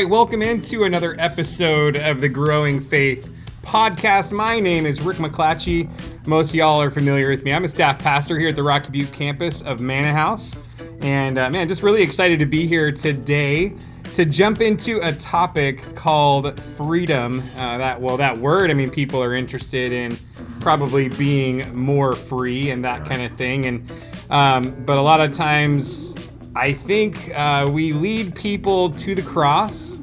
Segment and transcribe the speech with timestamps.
[0.00, 4.32] right, welcome into another episode of the Growing Faith podcast.
[4.32, 5.90] My name is Rick McClatchy.
[6.26, 7.52] Most y'all are familiar with me.
[7.52, 10.56] I'm a staff pastor here at the Rocky Butte campus of Mannahouse.
[11.02, 13.74] And uh, man, just really excited to be here today
[14.14, 17.42] to jump into a topic called freedom.
[17.58, 18.70] Uh, that well, that word.
[18.70, 20.16] I mean, people are interested in
[20.60, 23.66] probably being more free and that kind of thing.
[23.66, 23.92] And
[24.30, 26.14] um, but a lot of times,
[26.54, 29.98] I think uh, we lead people to the cross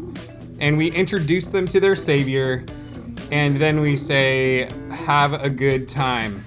[0.59, 2.65] and we introduce them to their Savior,
[3.31, 6.43] and then we say, "Have a good time."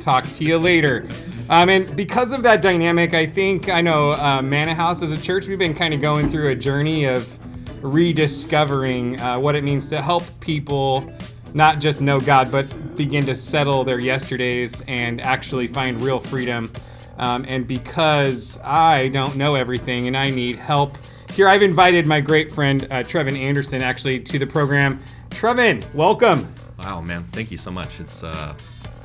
[0.00, 1.08] Talk to you later.
[1.48, 5.46] Um, and because of that dynamic, I think I know uh, Mannahouse as a church,
[5.46, 7.28] we've been kind of going through a journey of
[7.84, 11.12] rediscovering uh, what it means to help people
[11.54, 12.66] not just know God, but
[12.96, 16.72] begin to settle their yesterdays and actually find real freedom.
[17.18, 20.96] Um, and because I don't know everything and I need help,
[21.32, 25.00] here I've invited my great friend uh, Trevin Anderson actually to the program.
[25.30, 26.52] Trevin, welcome.
[26.78, 28.00] Wow, man, thank you so much.
[28.00, 28.54] It's uh,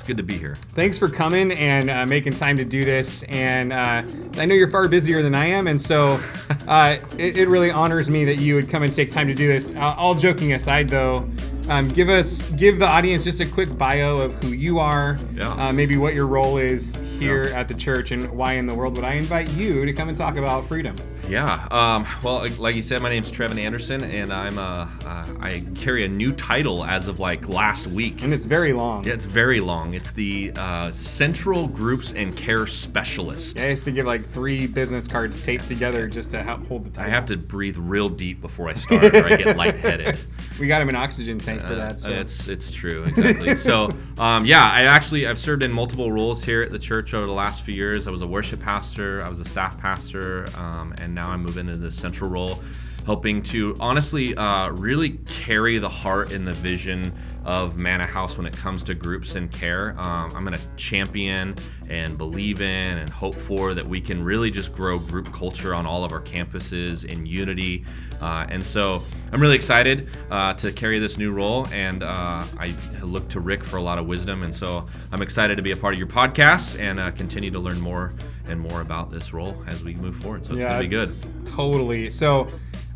[0.01, 0.55] it's good to be here.
[0.73, 3.23] Thanks for coming and uh, making time to do this.
[3.23, 4.03] And uh,
[4.37, 6.19] I know you're far busier than I am, and so
[6.67, 9.47] uh, it, it, really honors me that you would come and take time to do
[9.47, 9.71] this.
[9.77, 11.29] all joking aside, though,
[11.69, 15.51] um, give us give the audience just a quick bio of who you are, yeah.
[15.53, 17.59] Uh, maybe what your role is here yeah.
[17.59, 20.17] at the church, and why in the world would I invite you to come and
[20.17, 20.95] talk about freedom?
[21.31, 21.67] Yeah.
[21.71, 26.03] Um, well, like you said, my name's Trevin Anderson, and I'm uh, uh, I carry
[26.03, 28.21] a new title as of like last week.
[28.21, 29.05] And it's very long.
[29.05, 29.93] Yeah, it's very long.
[29.93, 33.57] It's the uh, Central Groups and Care Specialist.
[33.57, 36.85] Yeah, I used to give like three business cards taped together just to help hold
[36.85, 37.09] the title.
[37.09, 40.19] I have to breathe real deep before I start, or I get lightheaded.
[40.59, 41.99] We got him an oxygen tank for that.
[41.99, 42.11] So.
[42.11, 43.55] It's it's true exactly.
[43.57, 47.25] so um, yeah, I actually I've served in multiple roles here at the church over
[47.25, 48.07] the last few years.
[48.07, 51.67] I was a worship pastor, I was a staff pastor, um, and now I'm moving
[51.67, 52.61] into this central role,
[53.05, 57.13] helping to honestly uh, really carry the heart and the vision
[57.45, 59.95] of Mannahouse when it comes to groups and care.
[59.97, 61.55] Um, I'm going to champion
[61.89, 65.85] and believe in and hope for that we can really just grow group culture on
[65.85, 67.85] all of our campuses in unity.
[68.21, 72.75] Uh, and so I'm really excited uh, to carry this new role, and uh, I
[73.01, 74.43] look to Rick for a lot of wisdom.
[74.43, 77.59] And so I'm excited to be a part of your podcast and uh, continue to
[77.59, 78.13] learn more
[78.47, 80.45] and more about this role as we move forward.
[80.45, 81.45] So it's yeah, going to be good.
[81.45, 82.09] Totally.
[82.11, 82.47] So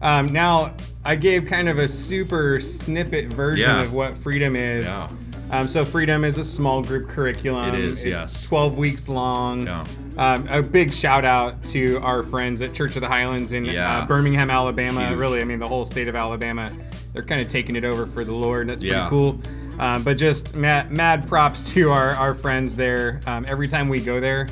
[0.01, 3.83] um, now, I gave kind of a super snippet version yeah.
[3.83, 4.85] of what freedom is.
[4.85, 5.07] Yeah.
[5.51, 7.75] Um, so freedom is a small group curriculum.
[7.75, 8.03] It is.
[8.03, 8.43] It's yes.
[8.47, 9.65] 12 weeks long.
[9.65, 9.85] Yeah.
[10.17, 13.71] Um, a big shout out to our friends at Church of the Highlands in uh,
[13.71, 13.97] yeah.
[13.99, 15.07] uh, Birmingham, Alabama.
[15.07, 15.19] Huge.
[15.19, 16.71] Really, I mean the whole state of Alabama.
[17.13, 18.61] They're kind of taking it over for the Lord.
[18.61, 19.09] And that's pretty yeah.
[19.09, 19.39] cool.
[19.77, 23.21] Um, but just mad, mad props to our, our friends there.
[23.27, 24.47] Um, every time we go there,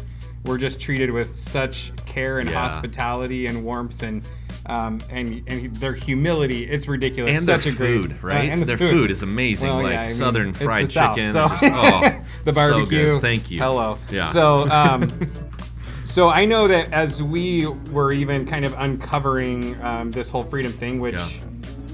[0.45, 4.27] we're just treated with such care and hospitality and warmth and
[4.65, 6.63] um, and and their humility.
[6.63, 7.37] It's ridiculous.
[7.37, 8.49] And Such their a food, great, right?
[8.49, 8.91] Uh, and the their food.
[8.91, 9.11] food.
[9.11, 11.31] is amazing, well, like yeah, I mean, southern fried chicken.
[11.31, 11.67] South, so.
[11.67, 13.07] just, oh, the barbecue.
[13.07, 13.59] So Thank you.
[13.59, 13.97] Hello.
[14.11, 14.23] Yeah.
[14.23, 14.69] So.
[14.69, 15.11] Um,
[16.05, 20.71] so I know that as we were even kind of uncovering um, this whole freedom
[20.73, 21.47] thing, which yeah.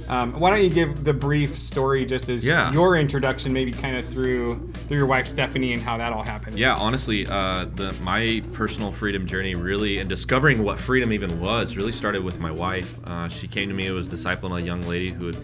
[0.10, 2.72] Um, why don't you give the brief story just as yeah.
[2.72, 6.58] your introduction, maybe kind of through through your wife Stephanie and how that all happened?
[6.58, 11.78] Yeah, honestly, uh, the my personal freedom journey really and discovering what freedom even was
[11.78, 12.98] really started with my wife.
[13.06, 15.38] Uh, she came to me, it was discipling a young lady who had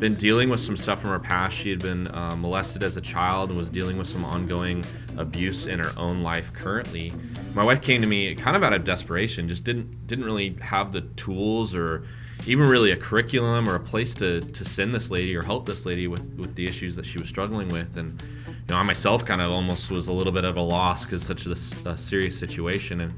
[0.00, 1.56] been dealing with some stuff from her past.
[1.56, 4.84] She had been uh, molested as a child and was dealing with some ongoing
[5.16, 7.10] abuse in her own life currently.
[7.54, 10.92] My wife came to me kind of out of desperation, just didn't didn't really have
[10.92, 12.04] the tools or
[12.46, 15.86] even really a curriculum or a place to, to send this lady or help this
[15.86, 17.96] lady with, with the issues that she was struggling with.
[17.96, 21.04] And, you know, I myself kind of almost was a little bit of a loss
[21.04, 21.52] because such a,
[21.88, 23.00] a, serious situation.
[23.00, 23.14] And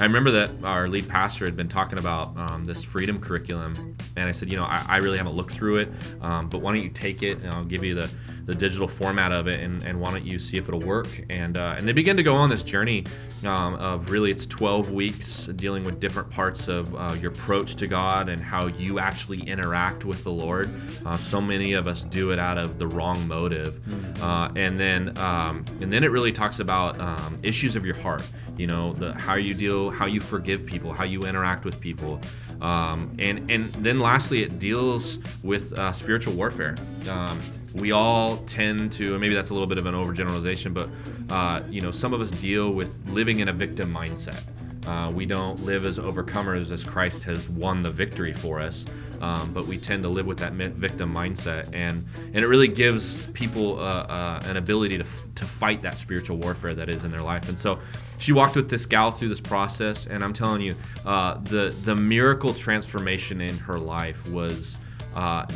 [0.00, 3.96] I remember that our lead pastor had been talking about um, this freedom curriculum.
[4.16, 5.88] And I said, you know, I, I really haven't looked through it,
[6.20, 8.10] um, but why don't you take it and I'll give you the,
[8.46, 11.08] the digital format of it and, and why don't you see if it'll work?
[11.28, 13.04] And, uh, and they begin to go on this journey
[13.44, 17.86] um, of really it's 12 weeks dealing with different parts of uh, your approach to
[17.86, 20.70] God and how you actually interact with the Lord.
[21.04, 23.74] Uh, so many of us do it out of the wrong motive.
[23.74, 24.22] Mm-hmm.
[24.22, 28.22] Uh, and then um, and then it really talks about um, issues of your heart.
[28.56, 32.20] You know, the how you deal, how you forgive people, how you interact with people.
[32.60, 36.74] Um, and and then lastly, it deals with uh, spiritual warfare.
[37.10, 37.40] Um,
[37.76, 40.88] we all tend to, and maybe that's a little bit of an overgeneralization, but
[41.32, 44.42] uh, you know, some of us deal with living in a victim mindset.
[44.86, 48.84] Uh, we don't live as overcomers as Christ has won the victory for us.
[49.20, 53.26] Um, but we tend to live with that victim mindset, and and it really gives
[53.30, 55.04] people uh, uh, an ability to,
[55.36, 57.48] to fight that spiritual warfare that is in their life.
[57.48, 57.78] And so,
[58.18, 60.74] she walked with this gal through this process, and I'm telling you,
[61.04, 64.76] uh, the the miracle transformation in her life was
[65.16, 65.46] uh,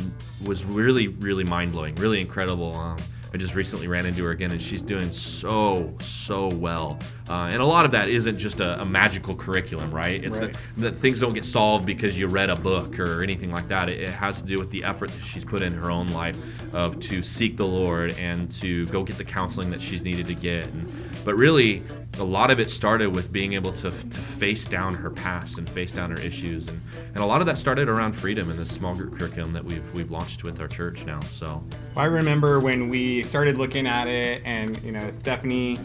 [0.45, 2.75] was really really mind blowing, really incredible.
[2.75, 2.97] Um,
[3.33, 6.99] I just recently ran into her again, and she's doing so so well.
[7.29, 10.21] Uh, and a lot of that isn't just a, a magical curriculum, right?
[10.21, 10.53] It's right.
[10.53, 13.87] A, that things don't get solved because you read a book or anything like that.
[13.87, 16.73] It, it, has to do with the effort that she's put in her own life
[16.73, 20.35] of to seek the Lord and to go get the counseling that she's needed to
[20.35, 20.65] get.
[20.65, 21.83] And, but really,
[22.19, 25.69] a lot of it started with being able to, to face down her past and
[25.69, 26.81] face down her issues, and,
[27.13, 29.83] and a lot of that started around freedom in this small group curriculum that we've
[29.93, 31.19] we've launched with our church now.
[31.21, 31.63] So
[31.95, 35.77] I remember when we started looking at it, and you know Stephanie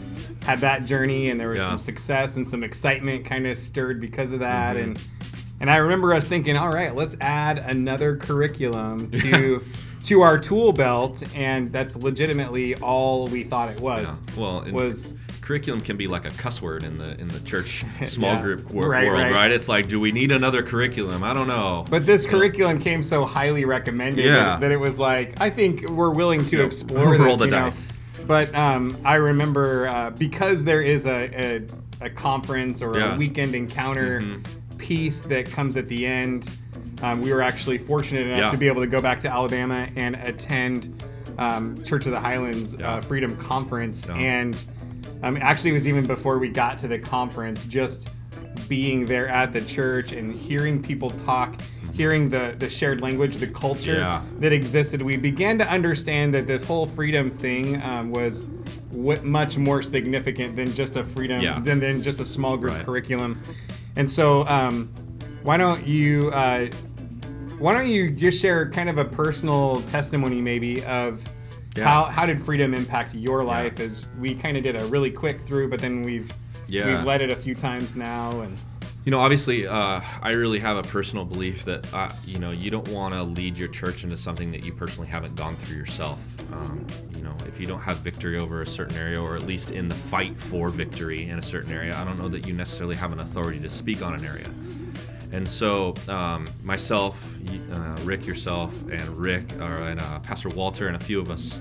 [0.43, 1.69] had that journey, and there was yeah.
[1.69, 4.89] some success and some excitement kind of stirred because of that, mm-hmm.
[4.89, 5.07] and
[5.59, 9.63] and I remember us thinking, all right, let's add another curriculum to.
[10.03, 14.21] to our tool belt, and that's legitimately all we thought it was.
[14.37, 14.39] Yeah.
[14.39, 18.33] Well, was curriculum can be like a cuss word in the in the church small
[18.33, 18.41] yeah.
[18.41, 19.31] group wor- right, world, right.
[19.31, 19.51] right.
[19.51, 21.23] It's like, do we need another curriculum?
[21.23, 21.85] I don't know.
[21.89, 24.33] But this curriculum came so highly recommended yeah.
[24.35, 27.39] that, that, it was like, I think we're willing to explore Roll this.
[27.39, 27.87] the you dice.
[27.87, 28.25] Know?
[28.25, 31.61] But um, I remember uh, because there is a,
[32.01, 33.15] a, a conference or yeah.
[33.15, 34.77] a weekend encounter mm-hmm.
[34.77, 36.49] piece that comes at the end.
[37.01, 38.51] Um, we were actually fortunate enough yeah.
[38.51, 41.03] to be able to go back to Alabama and attend
[41.37, 44.65] um, Church of the Highlands uh, Freedom Conference and
[45.23, 48.09] um, actually, it was even before we got to the conference, just
[48.67, 51.59] being there at the church and hearing people talk,
[51.93, 54.21] hearing the, the shared language, the culture yeah.
[54.39, 58.45] that existed, we began to understand that this whole freedom thing um, was
[58.91, 61.59] w- much more significant than just a freedom, yeah.
[61.59, 62.85] than, than just a small group right.
[62.85, 63.41] curriculum.
[63.95, 64.93] And so, um,
[65.43, 66.67] why don't you uh,
[67.57, 71.23] why don't you just share kind of a personal testimony, maybe of
[71.77, 71.83] yeah.
[71.83, 73.75] How how did freedom impact your life?
[73.77, 73.85] Yeah.
[73.85, 76.31] As we kind of did a really quick through, but then we've
[76.67, 76.97] yeah.
[76.97, 78.59] we've led it a few times now, and
[79.07, 82.69] you know, obviously, uh, I really have a personal belief that uh, you know you
[82.69, 86.19] don't want to lead your church into something that you personally haven't gone through yourself.
[86.51, 86.85] Um,
[87.15, 89.87] you know, if you don't have victory over a certain area, or at least in
[89.87, 93.13] the fight for victory in a certain area, I don't know that you necessarily have
[93.13, 94.49] an authority to speak on an area.
[95.31, 97.21] And so, um, myself,
[97.73, 101.59] uh, Rick, yourself, and Rick, uh, and uh, Pastor Walter, and a few of us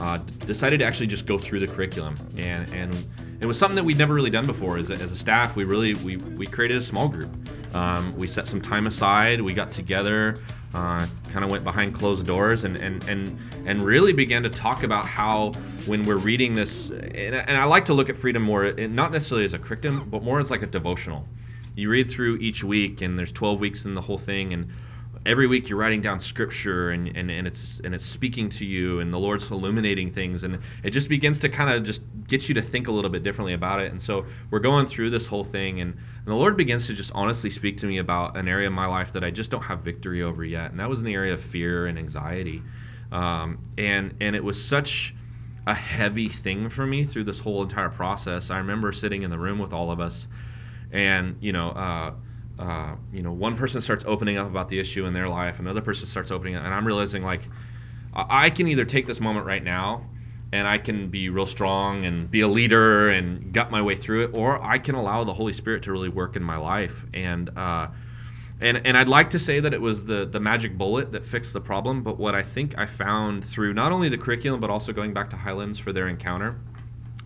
[0.00, 2.16] uh, decided to actually just go through the curriculum.
[2.36, 3.06] And, and
[3.40, 4.78] it was something that we'd never really done before.
[4.78, 7.30] As a, as a staff, we really we, we created a small group.
[7.74, 9.40] Um, we set some time aside.
[9.40, 10.40] We got together,
[10.74, 14.82] uh, kind of went behind closed doors, and, and and and really began to talk
[14.82, 15.52] about how
[15.86, 19.44] when we're reading this, and, and I like to look at freedom more, not necessarily
[19.44, 21.26] as a curriculum, but more as like a devotional
[21.76, 24.68] you read through each week and there's 12 weeks in the whole thing and
[25.24, 29.00] every week you're writing down scripture and, and, and it's and it's speaking to you
[29.00, 32.54] and the lord's illuminating things and it just begins to kind of just get you
[32.54, 35.44] to think a little bit differently about it and so we're going through this whole
[35.44, 38.66] thing and, and the lord begins to just honestly speak to me about an area
[38.66, 41.04] of my life that i just don't have victory over yet and that was in
[41.04, 42.62] the area of fear and anxiety.
[43.12, 45.14] Um, and and it was such
[45.66, 48.50] a heavy thing for me through this whole entire process.
[48.50, 50.28] I remember sitting in the room with all of us
[50.92, 52.14] and you know uh,
[52.58, 55.80] uh, you know one person starts opening up about the issue in their life another
[55.80, 57.42] person starts opening up and i'm realizing like
[58.14, 60.02] i can either take this moment right now
[60.52, 64.24] and i can be real strong and be a leader and gut my way through
[64.24, 67.04] it or i can allow the holy spirit to really work in my life.
[67.14, 67.88] And uh,
[68.60, 71.52] and and I'd like to say that it was the the magic bullet that fixed
[71.52, 74.92] the problem, but what I think I found through not only the curriculum but also
[74.92, 76.58] going back to Highlands for their encounter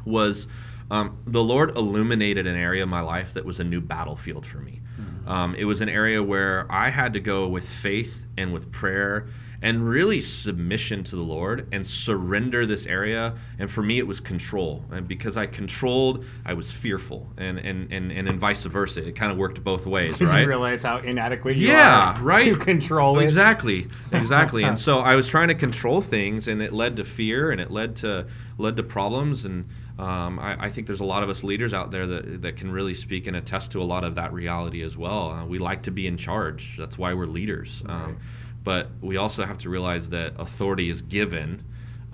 [0.05, 0.49] was
[0.91, 4.59] um, the Lord illuminated an area of my life that was a new battlefield for
[4.59, 4.81] me.
[5.01, 5.29] Mm-hmm.
[5.29, 9.29] Um, it was an area where I had to go with faith and with prayer
[9.63, 13.35] and really submission to the Lord and surrender this area.
[13.59, 14.85] And for me, it was control.
[14.91, 19.07] And because I controlled, I was fearful, and and and, and, and vice versa.
[19.07, 20.41] It kind of worked both ways, right?
[20.41, 22.45] you realize how inadequate you yeah, are right?
[22.45, 23.25] to control it.
[23.25, 24.65] Exactly, exactly.
[24.65, 27.71] and so I was trying to control things, and it led to fear, and it
[27.71, 29.67] led to led to problems, and
[30.01, 32.73] um, I, I, think there's a lot of us leaders out there that, that can
[32.73, 35.31] really speak and attest to a lot of that reality as well.
[35.31, 36.77] Uh, we like to be in charge.
[36.79, 37.83] That's why we're leaders.
[37.85, 38.17] Um, right.
[38.65, 41.63] But we also have to realize that authority is given,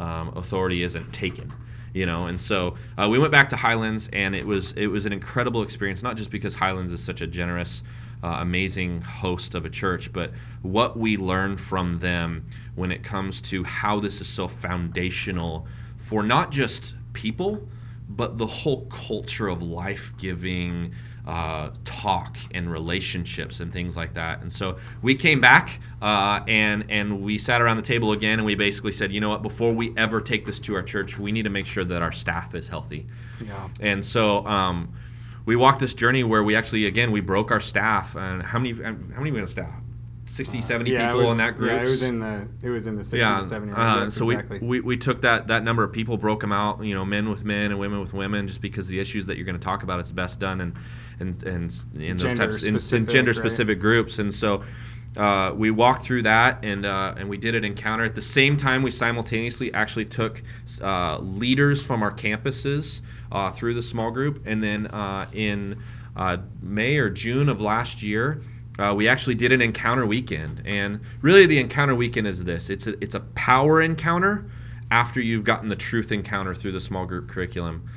[0.00, 1.52] um, authority isn't taken.
[1.94, 5.06] You know, and so uh, we went back to Highlands, and it was it was
[5.06, 6.02] an incredible experience.
[6.02, 7.82] Not just because Highlands is such a generous,
[8.22, 13.40] uh, amazing host of a church, but what we learned from them when it comes
[13.42, 15.66] to how this is so foundational
[15.98, 17.66] for not just people,
[18.08, 20.94] but the whole culture of life giving,
[21.26, 24.40] uh, talk and relationships and things like that.
[24.42, 28.46] And so we came back uh, and and we sat around the table again and
[28.46, 31.32] we basically said, you know what, before we ever take this to our church, we
[31.32, 33.06] need to make sure that our staff is healthy.
[33.44, 33.68] Yeah.
[33.80, 34.94] And so um,
[35.46, 38.80] we walked this journey where we actually again we broke our staff and how many
[38.80, 39.82] how many we had staff
[40.26, 42.68] 60 70 Uh, yeah, people was, in that group Yeah, it was in the it
[42.68, 43.72] was in the sixty to seventy.
[43.72, 44.12] uh, range.
[44.12, 44.58] so exactly.
[44.58, 47.30] we, we we took that that number of people broke them out you know men
[47.30, 49.82] with men and women with women just because the issues that you're going to talk
[49.82, 50.74] about it's best done and
[51.20, 53.38] and and in those Gender types in, in specific, gender right?
[53.38, 54.62] specific groups and so
[55.16, 58.56] uh, we walked through that and uh, and we did an encounter at the same
[58.56, 60.42] time we simultaneously actually took
[60.82, 63.00] uh, leaders from our campuses
[63.32, 65.80] uh, through the small group and then uh, in
[66.16, 68.42] uh, May or June of last year
[68.78, 72.86] uh, we actually did an encounter weekend and really the encounter weekend is this it's
[72.86, 74.44] a, it's a power encounter
[74.90, 77.88] after you've gotten the truth encounter through the small group curriculum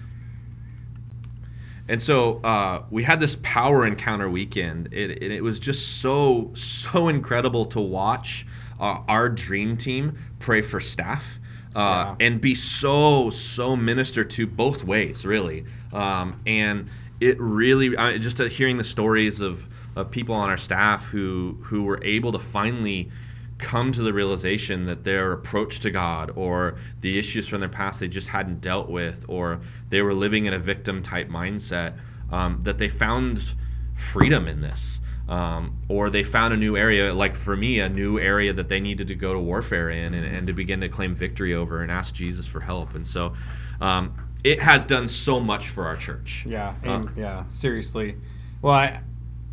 [1.90, 4.94] and so uh, we had this power encounter weekend.
[4.94, 8.46] It, it, it was just so, so incredible to watch
[8.80, 11.40] uh, our dream team pray for staff
[11.76, 15.66] uh, and be so, so ministered to both ways, really.
[15.92, 19.66] Um, and it really, I, just uh, hearing the stories of,
[19.96, 23.10] of people on our staff who, who were able to finally
[23.58, 28.00] come to the realization that their approach to God or the issues from their past
[28.00, 31.98] they just hadn't dealt with, or they were living in a victim type mindset,
[32.32, 33.54] um, that they found
[33.96, 35.02] freedom in this.
[35.28, 38.80] Um, or they found a new area, like for me, a new area that they
[38.80, 41.92] needed to go to warfare in and, and to begin to claim victory over and
[41.92, 42.96] ask Jesus for help.
[42.96, 43.36] And so
[43.80, 46.46] um, it has done so much for our church.
[46.48, 48.16] Yeah, Uh, and yeah, seriously.
[48.64, 49.02] Well, I,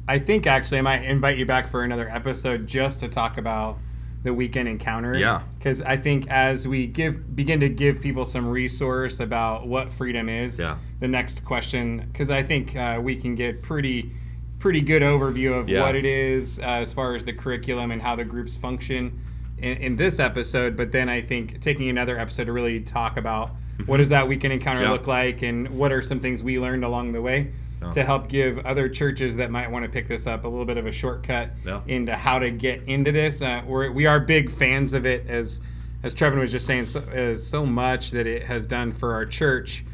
[0.09, 3.79] I think actually I might invite you back for another episode just to talk about
[4.23, 5.17] the weekend encounter.
[5.17, 5.43] Yeah.
[5.59, 10.29] Because I think as we give begin to give people some resource about what freedom
[10.29, 10.77] is, Yeah.
[11.01, 14.13] the next question, because I think uh, we can get pretty
[14.59, 15.83] pretty good overview of Yeah.
[15.83, 19.21] what it is uh, as far as the curriculum and how the groups function
[19.59, 20.77] in, in this episode.
[20.77, 23.51] But then I think taking another episode to really talk about
[23.87, 24.91] what does that weekend encounter Yeah.
[24.93, 27.51] look like and what are some things we learned along the way
[27.83, 27.91] Yeah.
[27.91, 30.79] to help give other churches that might want to pick this up a little bit
[30.79, 31.81] of a shortcut Yeah.
[31.87, 33.43] into how to get into this.
[33.43, 35.61] Uh, we're, we are big fans of it as
[36.03, 39.27] as Trevin was just saying so, uh, so much that it has done for our
[39.27, 39.85] church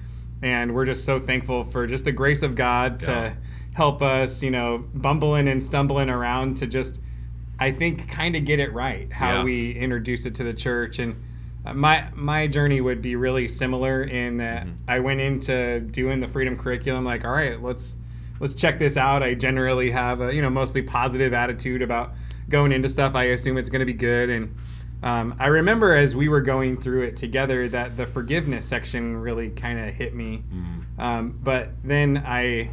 [0.43, 3.35] and we're just so thankful for just the grace of God to
[3.73, 7.01] help us, you know, bumbling and stumbling around to just,
[7.63, 9.45] I think, kind of get it right how Yeah.
[9.45, 10.99] we introduce it to the church.
[10.99, 11.17] And
[11.65, 14.77] uh, my my journey would be really similar in that Mm-hmm.
[14.89, 17.97] I went into doing the freedom curriculum like, all right, let's
[18.41, 19.23] let's check this out.
[19.23, 22.13] I generally have a you know mostly positive attitude about
[22.49, 23.15] going into stuff.
[23.15, 24.55] I assume it's going to be good and.
[25.05, 29.51] Um, I remember as we were going through it together that the forgiveness section really
[29.51, 30.45] kind of hit me.
[30.97, 32.71] Um, but then I,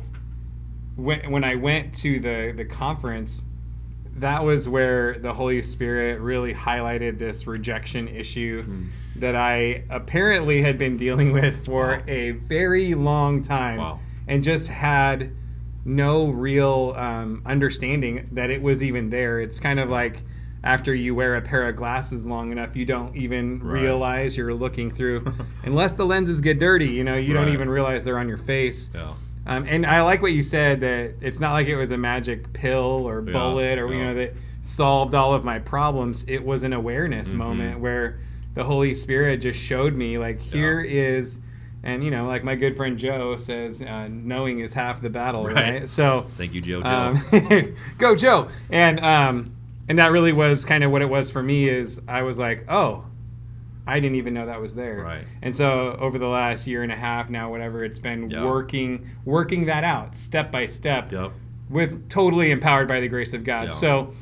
[0.95, 3.43] when, when I went to the, the conference,
[4.19, 8.63] that was where the Holy Spirit really highlighted this rejection issue
[9.15, 12.01] that I apparently had been dealing with for Wow.
[12.07, 13.99] a very long time Wow.
[14.27, 15.31] and just had
[15.85, 19.39] no real um, understanding that it was even there.
[19.41, 20.23] It's kind of like
[20.63, 23.81] after you wear a pair of glasses long enough, you don't even Right.
[23.81, 25.33] realize you're looking through,
[25.63, 26.87] unless the lenses get dirty.
[26.89, 28.89] You know, you don't even realize they're on your face.
[28.93, 29.13] Yeah.
[29.49, 32.53] Um, and I like what you said that it's not like it was a magic
[32.53, 36.23] pill or Yeah, bullet or you know that solved all of my problems.
[36.27, 37.37] It was an awareness Mm-hmm.
[37.37, 38.19] moment where
[38.53, 41.39] the Holy Spirit just showed me like here is,
[41.83, 45.45] and you know like my good friend Joe says, uh, knowing is half the battle,
[45.45, 45.79] right?
[45.81, 45.89] Right.
[45.89, 46.81] So Thank you, Joe.
[46.83, 46.89] Joe.
[46.89, 49.55] um, go Joe, and um,
[49.87, 51.67] and that really was kind of what it was for me.
[51.67, 53.05] Is I was like, oh,
[53.89, 55.01] I didn't even know that was there.
[55.03, 55.25] Right.
[55.41, 58.45] And so over the last year and a half now, whatever it's been, Yeah.
[58.45, 61.31] working working that out step by step, yep.
[61.69, 63.69] with totally empowered by the grace of God.
[63.69, 63.71] Yeah.
[63.71, 64.13] So,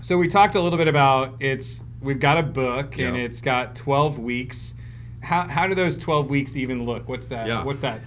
[0.00, 1.84] so we talked a little bit about it's.
[2.00, 4.74] We've got a book and it's got twelve weeks.
[5.22, 7.08] How how do those twelve weeks even look?
[7.08, 7.46] What's that?
[7.46, 7.62] Yeah.
[7.62, 8.00] What's that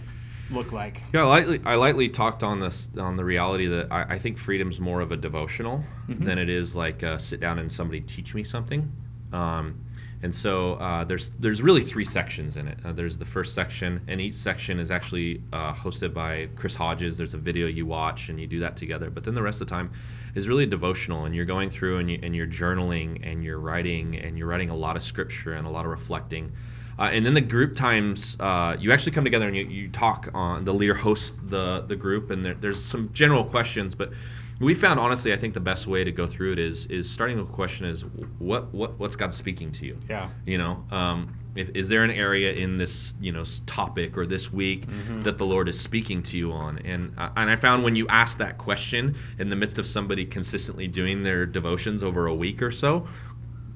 [0.51, 1.01] look like?
[1.13, 4.37] Yeah, I lightly, I lightly talked on this on the reality that I, I think
[4.37, 8.35] freedom's more of a devotional than it is like uh, sit down and somebody teach
[8.35, 8.91] me something.
[9.31, 9.84] Um,
[10.23, 12.79] and so uh, there's there's really three sections in it.
[12.83, 17.17] Uh, there's the first section, and each section is actually uh, hosted by Chris Hodges.
[17.17, 19.09] There's a video you watch, and you do that together.
[19.09, 19.91] But then the rest of the time
[20.35, 24.17] is really devotional, and you're going through and, you, and you're journaling and you're writing
[24.17, 26.51] and you're writing a lot of scripture and a lot of reflecting.
[26.97, 30.29] Uh, and then the group times, uh, you actually come together and you, you talk
[30.33, 33.95] on the leader hosts the the group, and there, there's some general questions.
[33.95, 34.11] But
[34.59, 37.37] we found honestly, I think the best way to go through it is is starting
[37.37, 38.05] with the question is
[38.39, 39.97] what what what's God speaking to you?
[40.09, 40.29] Yeah.
[40.45, 44.51] You know, um, if, is there an area in this you know topic or this
[44.53, 45.23] week Mm-hmm.
[45.23, 46.79] that the Lord is speaking to you on?
[46.79, 50.25] And I- and I found when you ask that question in the midst of somebody
[50.25, 53.07] consistently doing their devotions over a week or so,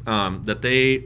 [0.08, 1.06] um, that they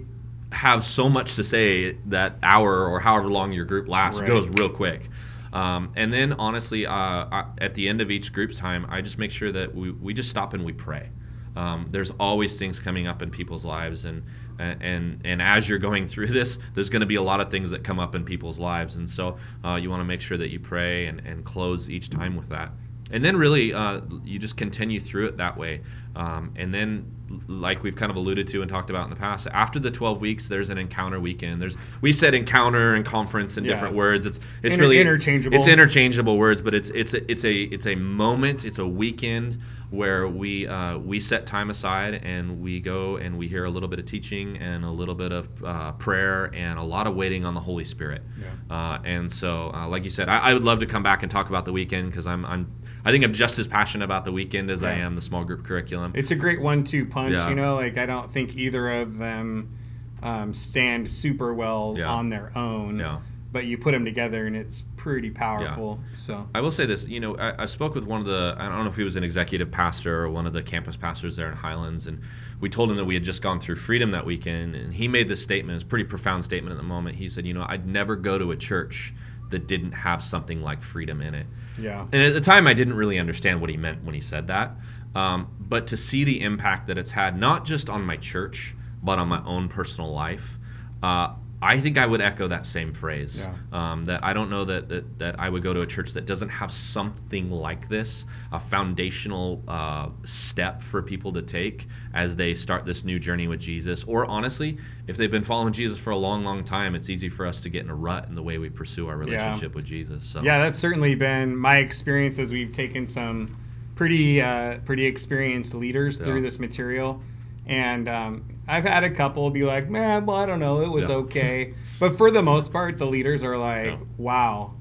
[0.51, 4.27] have so much to say that hour or however long your group lasts Right.
[4.27, 5.09] goes real quick.
[5.53, 9.19] Um, and then honestly, uh, I, at the end of each group's time, I just
[9.19, 11.09] make sure that we, we just stop and we pray.
[11.55, 14.23] Um, there's always things coming up in people's lives, and
[14.57, 17.69] and and as you're going through this, there's going to be a lot of things
[17.69, 20.49] that come up in people's lives, and so uh, you want to make sure that
[20.49, 22.71] you pray and, and close each time with that,
[23.13, 25.81] and then really uh, you just continue through it that way,
[26.15, 27.09] um, and then
[27.47, 30.21] like we've kind of alluded to and talked about in the past, after the 12
[30.21, 31.59] weeks, there's an encounter weekend.
[31.61, 33.73] There's we said encounter and conference in Yeah.
[33.73, 34.25] different words.
[34.25, 35.57] It's it's Inter- really interchangeable.
[35.57, 38.65] It's interchangeable words, but it's it's a, it's a it's a moment.
[38.65, 43.47] It's a weekend where we uh, we set time aside and we go and we
[43.47, 46.83] hear a little bit of teaching and a little bit of uh, prayer and a
[46.83, 48.21] lot of waiting on the Holy Spirit.
[48.39, 48.47] Yeah.
[48.75, 51.31] Uh, and so, uh, like you said, I, I would love to come back and
[51.31, 52.71] talk about the weekend because I'm I'm
[53.05, 55.65] I think I'm just as passionate about the weekend as I am the small group
[55.65, 56.13] curriculum.
[56.15, 57.33] It's a great one-two punch.
[57.33, 57.49] Yeah.
[57.49, 59.75] You know, like I don't think either of them
[60.21, 62.09] um, stand super well Yeah.
[62.09, 62.99] on their own.
[62.99, 63.19] Yeah.
[63.51, 65.99] But you put them together, and it's pretty powerful.
[66.15, 68.67] So I will say this, you know, I, I spoke with one of the, I
[68.67, 71.49] don't know if he was an executive pastor or one of the campus pastors there
[71.49, 72.19] in Highlands, and
[72.61, 75.29] we told him that we had just gone through freedom that weekend, and he made
[75.29, 77.17] this statement, it's a pretty profound statement at the moment.
[77.17, 79.13] He said, you know, I'd never go to a church
[79.53, 81.47] that didn't have something like freedom in it.
[81.79, 84.47] yeah, And at the time, I didn't really understand what he meant when he said
[84.47, 84.71] that.
[85.15, 89.19] Um, but to see the impact that it's had, not just on my church, but
[89.19, 90.57] on my own personal life,
[91.01, 91.33] uh,
[91.63, 93.39] I think I would echo that same phrase.
[93.39, 93.53] Yeah.
[93.71, 96.25] Um, that I don't know that, that, that I would go to a church that
[96.25, 102.53] doesn't have something like this, a foundational uh, step for people to take as they
[102.55, 104.03] start this new journey with Jesus.
[104.03, 104.77] Or honestly,
[105.07, 107.69] if they've been following Jesus for a long, long time, it's easy for us to
[107.69, 110.25] get in a rut in the way we pursue our relationship with Jesus.
[110.25, 110.59] So yeah.
[110.59, 113.57] That's certainly been my experience as we've taken some
[113.95, 116.25] pretty uh, pretty experienced leaders Yeah.
[116.25, 117.21] through this material,
[117.65, 121.09] and um, I've had a couple be like, "Man, well, I don't know, it was
[121.09, 121.15] Yeah.
[121.15, 123.97] okay," but for the most part, the leaders are like, Yeah.
[124.17, 124.73] "Wow,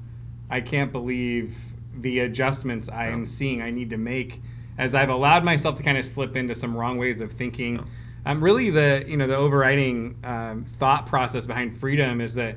[0.49, 1.57] I can't believe
[1.99, 3.61] the adjustments I am seeing.
[3.61, 4.41] I need to make."
[4.77, 7.81] As I've allowed myself to kind of slip into some wrong ways of thinking,
[8.25, 12.55] um, really the you know the overriding um, thought process behind freedom is that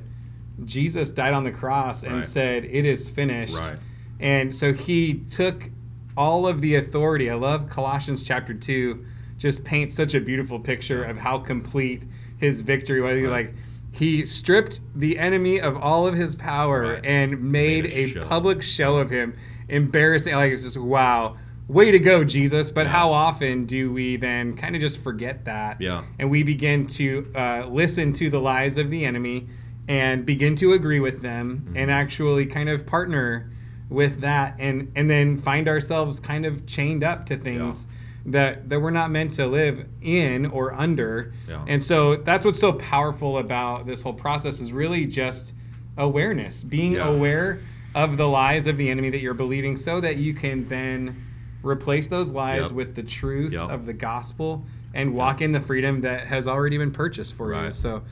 [0.64, 2.24] Jesus died on the cross and Right.
[2.24, 3.76] said, "It is finished." Right.
[4.20, 5.68] And so he took
[6.16, 7.28] all of the authority.
[7.28, 9.04] I love Colossians chapter 2
[9.38, 12.02] just paints such a beautiful picture of how complete
[12.38, 13.20] his victory was.
[13.22, 13.30] Right.
[13.30, 13.54] Like
[13.92, 17.04] he stripped the enemy of all of his power Right.
[17.06, 18.24] and made, Made a show.
[18.24, 19.34] public show of him.
[19.68, 20.34] Embarrassing.
[20.34, 21.36] Like it's just wow.
[21.68, 22.70] Way to go, Jesus.
[22.70, 22.92] But Yeah.
[22.92, 25.80] how often do we then kind of just forget that?
[25.80, 26.02] Yeah.
[26.18, 29.48] And we begin to uh, listen to the lies of the enemy
[29.88, 31.76] and begin to agree with them Mm-hmm.
[31.76, 33.50] and actually kind of partner
[33.88, 37.86] with that and and then find ourselves kind of chained up to things
[38.26, 41.64] that that we're not meant to live in or under Yeah.
[41.68, 45.54] and so that's what's so powerful about this whole process is really just
[45.96, 47.08] awareness being Yeah.
[47.08, 47.60] aware
[47.94, 51.16] of the lies of the enemy that you're believing so that you can then
[51.62, 52.72] replace those lies Yep.
[52.72, 53.70] with the truth Yep.
[53.70, 57.70] of the gospel and walk in the freedom that has already been purchased for you
[57.72, 58.02] so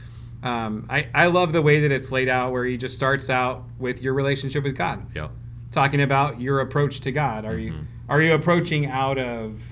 [0.43, 3.65] um, I, I love the way that it's laid out where he just starts out
[3.79, 5.29] with your relationship with god Yeah.
[5.73, 7.45] talking about your approach to God.
[7.45, 7.83] Are you Mm-hmm.
[8.11, 9.63] are you approaching out of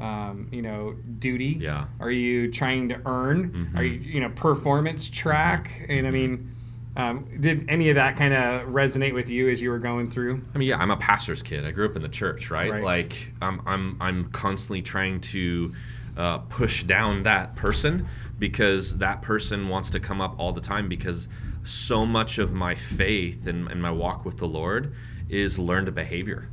[0.00, 1.56] um, you know duty?
[1.60, 1.84] Yeah.
[1.84, 2.02] Mm-hmm.
[2.02, 3.72] Are you trying to earn?
[3.76, 5.86] Are you you know performance track?
[5.88, 6.56] And I mean,
[6.96, 10.42] um, did any of that kind of resonate with you as you were going through?
[10.54, 11.64] I mean, yeah, I'm a pastor's kid.
[11.66, 12.70] I grew up in the church, right?
[12.70, 12.82] Right.
[12.82, 15.74] Like, I'm, I'm, I'm constantly trying to
[16.16, 20.88] uh, push down that person because that person wants to come up all the time
[20.88, 21.28] because
[21.64, 24.94] so much of my faith and, and my walk with the Lord
[25.28, 26.48] is learned behavior.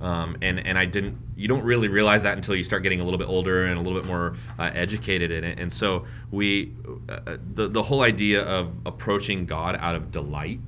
[0.00, 1.16] Um, and and I didn't.
[1.36, 3.82] You don't really realize that until you start getting a little bit older and a
[3.82, 5.58] little bit more uh, educated in it.
[5.58, 6.74] And so we,
[7.08, 10.60] uh, the the whole idea of approaching God out of delight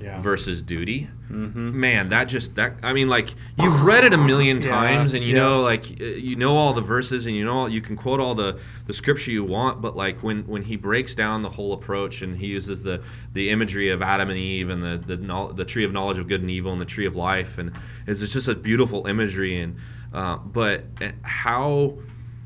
[0.00, 0.20] Yeah.
[0.20, 1.08] versus duty.
[1.28, 5.24] Man, that just that I mean, like you've read it a million Yeah, times, and
[5.24, 5.42] you yeah.
[5.42, 8.34] know, like uh, you know all the verses, and you know you can quote all
[8.36, 9.80] the the scripture you want.
[9.80, 13.02] But like when when he breaks down the whole approach, and he uses the
[13.32, 16.40] the imagery of Adam and Eve, and the the the tree of knowledge of good
[16.42, 17.72] and evil, and the tree of life, and
[18.06, 19.58] it's just a beautiful imagery.
[19.58, 19.76] And
[20.12, 21.98] uh, but uh, how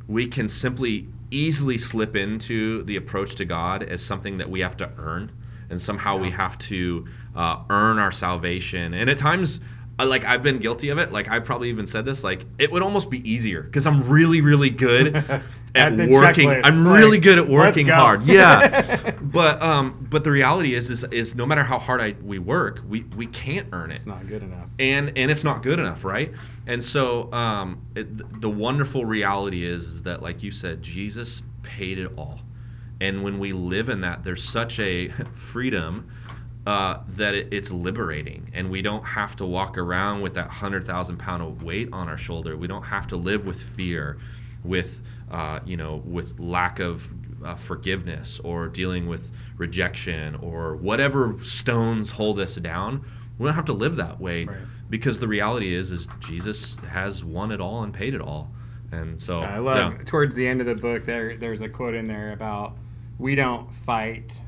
[0.07, 4.77] we can simply easily slip into the approach to God as something that we have
[4.79, 5.31] to earn,
[5.71, 8.95] and somehow we have to uh, earn our salvation.
[8.95, 9.61] And at times,
[10.01, 11.13] uh, like I've been guilty of it.
[11.13, 12.23] Like I probably even said this.
[12.23, 15.43] Like it would almost be easier because I'm really, really good at,
[15.75, 16.49] At working.
[16.49, 18.25] checklist, I'm like, really good at working hard.
[18.25, 22.39] Yeah, but um, but the reality is, is, is no matter how hard I we
[22.39, 24.69] work, we we can't earn it It's not good enough.
[24.79, 26.33] and and it's not good enough, right?
[26.69, 31.99] And so um, it, the wonderful reality is, is that, like you said, Jesus paid
[31.99, 32.41] it all,
[33.01, 36.11] and when we live in that, there's such a freedom
[36.67, 40.87] uh, that it, it's liberating, and we don't have to walk around with that hundred
[40.87, 42.57] thousand pound of weight on our shoulder.
[42.57, 44.19] We don't have to live with fear,
[44.65, 47.07] with uh, you know, with lack of
[47.45, 53.05] uh, forgiveness or dealing with rejection or whatever stones hold us down.
[53.39, 54.57] We don't have to live that way Right.
[54.91, 58.51] because the reality is, is Jesus has won it all and paid it all,
[58.91, 60.05] and so I love yeah.
[60.05, 62.77] towards the end of the book there there's a quote in there about
[63.19, 64.41] we don't fight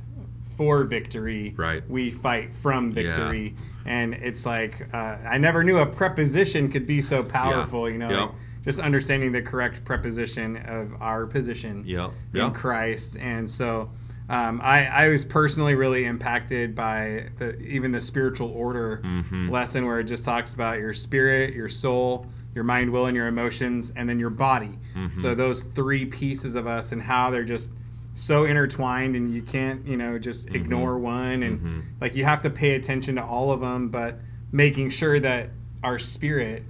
[0.56, 1.54] for victory.
[1.56, 1.88] Right.
[1.88, 3.54] We fight from victory.
[3.86, 8.10] And it's like uh, I never knew a preposition could be so powerful, you know.
[8.10, 8.20] Yep.
[8.20, 8.30] like
[8.62, 12.10] just understanding the correct preposition of our position Yep.
[12.34, 12.54] in Yep.
[12.54, 13.16] Christ.
[13.18, 13.90] And so
[14.28, 19.48] um, I, I was personally really impacted by the, even the spiritual order Mm-hmm.
[19.50, 23.28] lesson where it just talks about your spirit, your soul, your mind, will, and your
[23.28, 24.78] emotions, and then your body.
[24.94, 25.18] Mm-hmm.
[25.18, 27.72] So those three pieces of us and how they're just
[28.12, 30.56] so intertwined and you can't, you know, just Mm-hmm.
[30.56, 31.42] ignore one.
[31.42, 34.18] And like you have to pay attention to all of them, but
[34.52, 35.50] making sure that
[35.84, 36.64] our spirit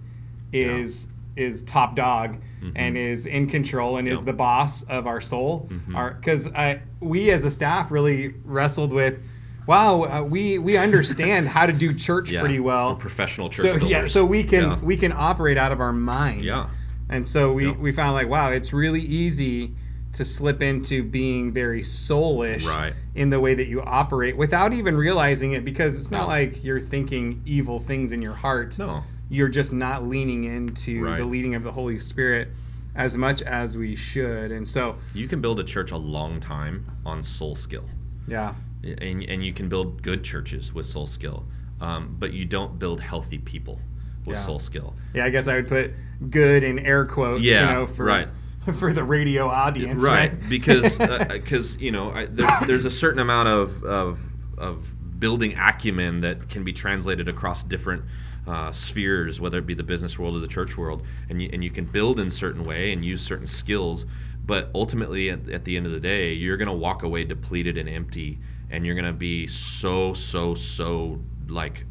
[0.53, 2.39] is is top dog
[2.77, 4.27] and is in control and is Mm-hmm.
[4.27, 9.23] The boss of our soul our because I we as a staff really wrestled with
[9.67, 12.41] wow uh, we we understand how to do church Yeah.
[12.41, 14.79] pretty well professional church so yeah so we can Yeah.
[14.81, 16.69] we can operate out of our mind Yeah.
[17.09, 17.73] and so we Yeah.
[17.79, 19.73] we found like wow it's really easy
[20.13, 22.95] to slip into being very soulish Right.
[23.15, 26.27] in the way that you operate without even realizing it because it's not No.
[26.29, 29.05] like you're thinking evil things in your heart No.
[29.29, 31.19] you're just not leaning into Right.
[31.19, 32.49] the leading of the Holy Spirit
[32.97, 34.51] as much as we should.
[34.51, 37.85] And so, You can build a church a long time on soul skill.
[38.27, 41.45] yeah, and, and you can build good churches with soul skill
[41.81, 43.79] um, but you don't build healthy people
[44.27, 44.45] with Yeah.
[44.45, 45.93] soul skill yeah, I guess I would put
[46.31, 48.29] good in air quotes, Yeah, you know, for right.
[48.79, 50.33] for the radio audience, right?
[50.33, 54.21] right because because you know I, there, there's a certain amount of, of
[54.59, 58.05] of building acumen that can be translated across different
[58.47, 61.63] uh, spheres, whether it be the business world or the church world, and you, and
[61.63, 64.07] you can build in certain way and use certain skills,
[64.45, 67.89] but ultimately at, at the end of the day, you're gonna walk away depleted and
[67.89, 68.39] empty,
[68.71, 71.87] and you're gonna be so so so like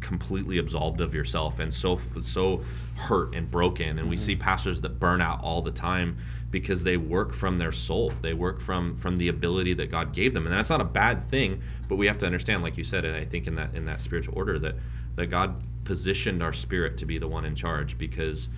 [0.00, 2.64] completely absolved of yourself and so so
[2.96, 3.98] hurt and broken.
[3.98, 6.18] And we see pastors that burn out all the time
[6.50, 8.12] because they work from their soul.
[8.22, 10.46] They work from from the ability that god gave them.
[10.46, 13.16] And that's not a bad thing but we have to understand like you said and
[13.16, 14.76] i think in that in that spiritual order that
[15.16, 18.48] that god positioned our spirit to be the one in charge because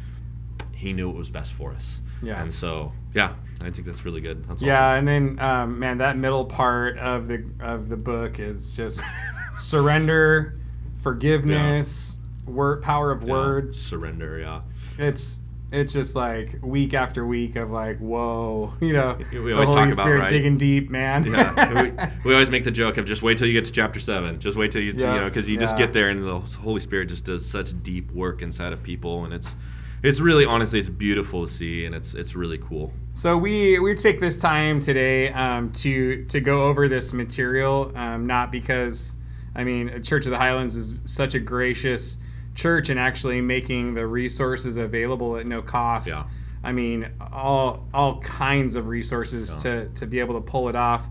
[0.74, 2.00] he knew it was best for us.
[2.22, 2.42] Yeah.
[2.42, 4.46] and so yeah i think that's really good.
[4.46, 8.74] That's Yeah, and then um, man, that middle part of the of the book is
[8.74, 9.02] just
[9.58, 10.59] surrender,
[11.00, 13.22] forgiveness, word, power of.
[13.22, 13.30] Yeah.
[13.30, 13.80] words.
[13.80, 14.60] surrender yeah
[14.98, 15.40] It's
[15.72, 19.84] it's just like week after week of like, whoa, you know, We the always Holy
[19.86, 20.28] talk about, right?
[20.28, 21.24] digging deep, man.
[21.24, 21.82] yeah,
[22.24, 24.40] we, we always make the joke of just wait till you get to chapter seven.
[24.40, 26.80] Just wait till you, Yeah, you know, because you just get there and the Holy
[26.80, 29.54] Spirit just does such deep work inside of people, and it's
[30.02, 32.92] it's really honestly it's beautiful to see, and it's it's really cool.
[33.14, 38.26] So we we take this time today um, to to go over this material, um,
[38.26, 39.14] not because
[39.54, 42.18] I mean Church of the Highlands is such a gracious
[42.54, 46.08] church and actually making the resources available at no cost.
[46.08, 46.24] Yeah.
[46.62, 51.08] I mean all all kinds of resources to to be able to pull it off.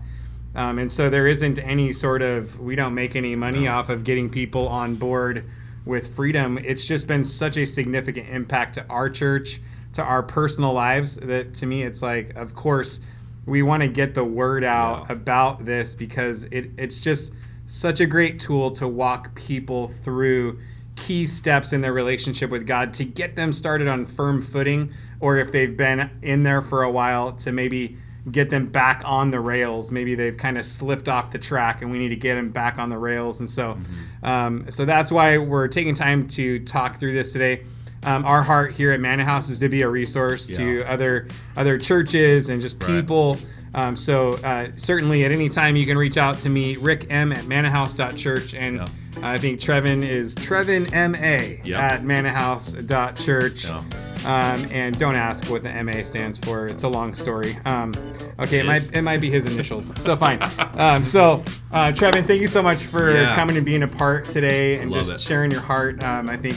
[0.54, 4.04] Um, and so there isn't any sort of we don't make any money off of
[4.04, 5.44] getting people on board
[5.86, 6.58] with freedom.
[6.58, 9.60] It's just been such a significant impact to our church,
[9.94, 13.00] to our personal lives that to me it's like of course
[13.46, 15.14] we want to get the word out Yeah.
[15.14, 17.32] about this because it, it's just
[17.70, 20.58] such a great tool to walk people through
[20.96, 25.38] key steps in their relationship with God to get them started on firm footing or
[25.38, 27.96] if they've been in there for a while to maybe
[28.32, 29.92] get them back on the rails.
[29.92, 32.76] Maybe they've kind of slipped off the track and we need to get them back
[32.76, 33.38] on the rails.
[33.38, 33.78] And so
[34.24, 37.62] um, so that's why we're taking time to talk through this today.
[38.02, 42.48] Um, our heart here at Mannahouse is to be a resource to other other churches
[42.48, 42.80] and just
[43.28, 43.38] Right.
[43.74, 47.32] Um, so uh, certainly at any time you can reach out to me, Rick M
[47.32, 48.54] at mannahouse.church.
[48.54, 48.86] And Yeah.
[49.22, 51.60] I think Trevin is Trevin M.A.
[51.64, 51.80] Yeah.
[51.80, 53.64] at mannahouse.church.
[53.66, 53.82] Yeah.
[54.24, 56.66] Um, and don't ask what the MA stands for.
[56.66, 57.56] It's a long story.
[57.64, 57.92] Um,
[58.38, 59.90] okay, it, It might it might be his initials.
[60.02, 60.42] So fine.
[60.78, 63.34] Um, so Uh, Trevin, thank you so much for Yeah.
[63.34, 65.20] coming and being a part today and Love just it.
[65.20, 66.02] sharing your heart.
[66.02, 66.56] Um, I think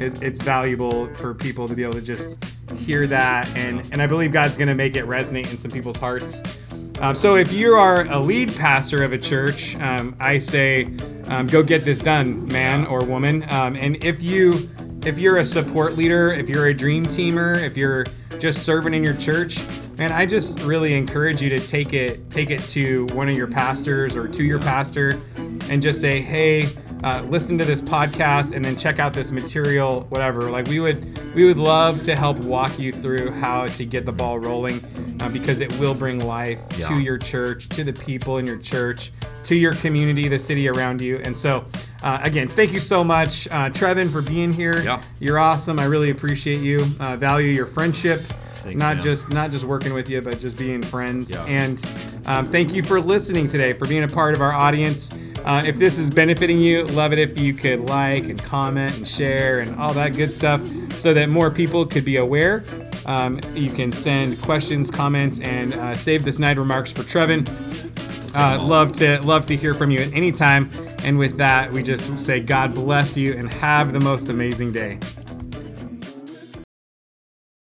[0.00, 2.38] it, it's valuable for people to be able to just
[2.76, 5.96] hear that, and and I believe God's going to make it resonate in some people's
[5.96, 6.42] hearts.
[7.00, 10.88] Um, so if you are a lead pastor of a church, um, I say
[11.28, 13.44] um, go get this done, man or woman.
[13.50, 14.68] Um, and if you
[15.04, 18.04] if you're a support leader, if you're a dream teamer, if you're
[18.38, 19.58] just serving in your church,
[19.96, 23.46] man, I just really encourage you to take it take it to one of your
[23.46, 26.68] pastors or to your pastor, and just say, hey.
[27.04, 31.16] Uh, listen to this podcast and then check out this material whatever like we would
[31.32, 34.80] we would love to help walk you through how to get the ball rolling
[35.20, 36.88] uh, because it will bring life Yeah.
[36.88, 39.12] to your church, to the people in your church,
[39.44, 41.20] to your community, the city around you.
[41.24, 41.64] And so,
[42.02, 44.82] uh, again, thank you so much, uh, Trevin, for being here.
[44.82, 45.00] Yeah.
[45.20, 45.78] You're awesome.
[45.78, 46.86] I really appreciate you.
[47.00, 48.20] Uh, value your friendship.
[48.20, 49.04] Thanks, not man.
[49.04, 51.30] just not just working with you, but just being friends.
[51.30, 51.44] Yeah.
[51.44, 51.82] And
[52.26, 55.10] um, thank you for listening today, for being a part of our audience.
[55.44, 59.06] Uh, if this is benefiting you, love it if you could like and comment and
[59.08, 60.60] share and all that good stuff,
[60.94, 62.64] so that more people could be aware.
[63.08, 67.48] Um, you can send questions, comments, and uh, save this night remarks for Trevin.
[68.36, 70.70] Uh, love to love to hear from you at any time.
[71.04, 74.98] And with that, we just say God bless you and have the most amazing day.